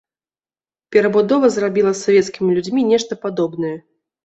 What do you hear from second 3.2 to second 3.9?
падобнае.